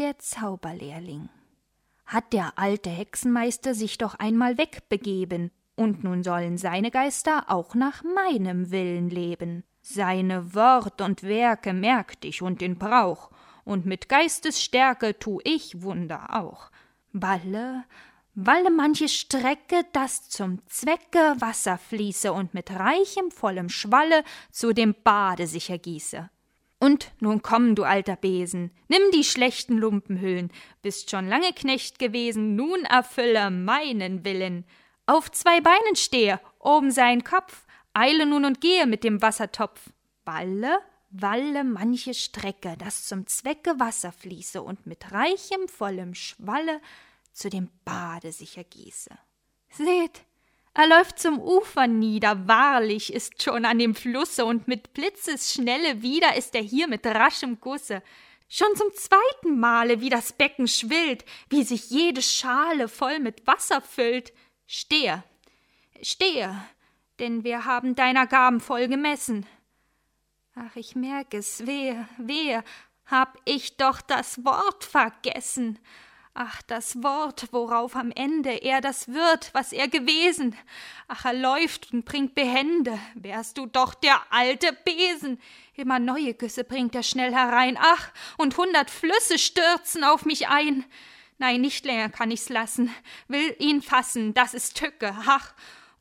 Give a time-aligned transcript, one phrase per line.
[0.00, 1.28] der Zauberlehrling.
[2.06, 8.02] Hat der alte Hexenmeister sich doch einmal wegbegeben, und nun sollen seine Geister auch nach
[8.02, 9.62] meinem Willen leben.
[9.82, 13.30] Seine Wort und Werke merkt ich und den Brauch,
[13.64, 16.70] und mit Geistesstärke tu ich Wunder auch.
[17.12, 17.84] Balle,
[18.34, 24.94] walle manche Strecke, dass zum Zwecke Wasser fließe und mit reichem, vollem Schwalle zu dem
[25.04, 26.30] Bade sich ergieße.
[26.80, 32.56] Und nun komm, du alter Besen, nimm die schlechten Lumpenhüllen, bist schon lange Knecht gewesen,
[32.56, 34.64] nun erfülle meinen Willen.
[35.04, 39.90] Auf zwei Beinen stehe, oben sein Kopf, eile nun und gehe mit dem Wassertopf.
[40.24, 40.78] Walle,
[41.10, 46.80] walle manche Strecke, dass zum Zwecke Wasser fließe und mit reichem, vollem Schwalle
[47.32, 49.10] zu dem Bade sich ergieße.
[49.68, 50.22] Seht,
[50.74, 56.36] er läuft zum Ufer nieder, wahrlich ist schon an dem Flusse, und mit Blitzesschnelle wieder
[56.36, 58.02] ist er hier mit raschem Gusse.
[58.48, 63.80] Schon zum zweiten Male, wie das Becken schwillt, wie sich jede Schale voll mit Wasser
[63.80, 64.32] füllt.
[64.66, 65.22] Stehe,
[66.02, 66.56] stehe,
[67.18, 69.46] denn wir haben deiner Gaben voll gemessen.
[70.54, 72.64] Ach, ich merk es, wehe, wehe,
[73.06, 75.78] hab ich doch das Wort vergessen.
[76.32, 80.56] Ach, das Wort, worauf am Ende er das wird, was er gewesen.
[81.08, 85.40] Ach, er läuft und bringt Behände, wärst du doch der alte Besen.
[85.74, 87.76] Immer neue Güsse bringt er schnell herein.
[87.80, 90.84] Ach, und hundert Flüsse stürzen auf mich ein.
[91.38, 92.94] Nein, nicht länger kann ich's lassen,
[93.26, 95.16] will ihn fassen, das ist Tücke.
[95.26, 95.52] Ach,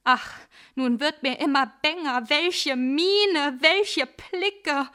[0.03, 0.33] ach,
[0.75, 4.89] nun wird mir immer bänger, welche Miene, welche Blicke.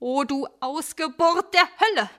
[0.00, 2.10] O du Ausgeburt der Hölle!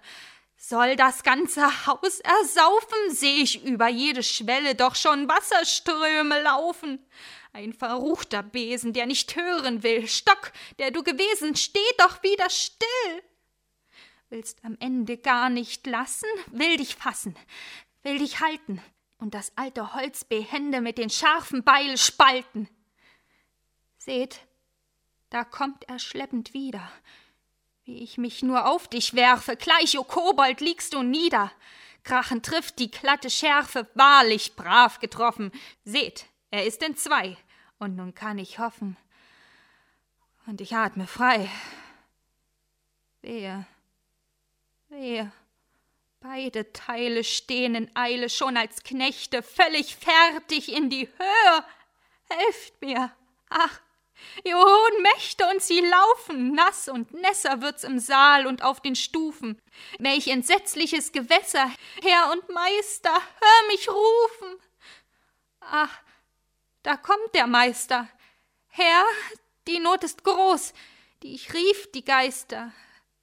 [0.63, 7.03] Soll das ganze Haus ersaufen, seh ich über jede Schwelle doch schon Wasserströme laufen.
[7.51, 10.07] Ein verruchter Besen, der nicht hören will.
[10.07, 13.23] Stock, der du gewesen, steh doch wieder still.
[14.29, 17.35] Willst am Ende gar nicht lassen, will dich fassen,
[18.03, 18.83] will dich halten
[19.17, 22.69] und das alte Holz behende mit den scharfen Beil spalten.
[23.97, 24.41] Seht,
[25.31, 26.87] da kommt er schleppend wieder,
[27.85, 31.51] wie ich mich nur auf dich werfe, gleich, o Kobold, liegst du nieder.
[32.03, 35.51] Krachen trifft die glatte Schärfe, wahrlich brav getroffen.
[35.83, 37.37] Seht, er ist in zwei,
[37.79, 38.97] und nun kann ich hoffen.
[40.47, 41.49] Und ich atme frei.
[43.21, 43.65] Wehe,
[44.89, 45.31] wehe,
[46.19, 51.65] beide Teile stehen in Eile schon als Knechte, völlig fertig in die Höhe.
[52.29, 53.11] Helft mir,
[53.49, 53.79] ach,
[54.43, 58.95] Ihr hohen Mächte und sie laufen, nass und nässer wird's im Saal und auf den
[58.95, 59.61] Stufen.
[59.99, 61.71] Welch entsetzliches Gewässer,
[62.01, 64.59] Herr und Meister, hör mich rufen.
[65.59, 66.01] Ach,
[66.83, 68.09] da kommt der Meister.
[68.67, 69.03] Herr,
[69.67, 70.73] die Not ist groß,
[71.23, 72.73] die ich rief, die Geister,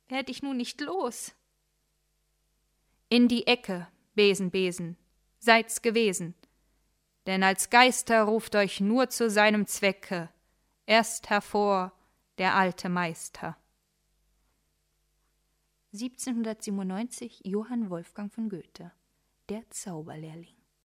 [0.08, 1.32] werd ich nun nicht los.
[3.08, 4.96] In die Ecke, Besen, Besen,
[5.38, 6.34] seid's gewesen,
[7.26, 10.28] denn als Geister ruft euch nur zu seinem Zwecke,
[10.88, 11.92] erst hervor
[12.38, 13.56] der alte Meister.
[15.92, 18.92] 1797 Johann Wolfgang von Goethe
[19.48, 20.57] Der Zauberlehrling